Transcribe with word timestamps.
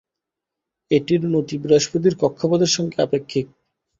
এটির 0.91 1.21
নতি 1.25 1.55
বৃহস্পতির 1.57 2.15
কক্ষপথের 2.21 2.71
সঙ্গে 2.75 2.97
আপেক্ষিক। 3.01 3.45